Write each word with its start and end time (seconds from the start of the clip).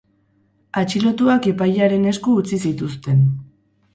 Atxilotuak 0.81 1.43
epailearen 1.51 2.09
esku 2.13 2.35
utzi 2.43 2.61
zituzten. 2.69 3.21